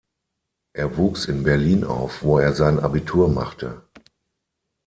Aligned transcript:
Er 0.73 0.97
wuchs 0.97 1.25
in 1.27 1.43
Berlin 1.43 1.83
auf, 1.83 2.23
wo 2.23 2.39
er 2.39 2.53
sein 2.55 2.79
Abitur 2.79 3.29
machte. 3.29 3.83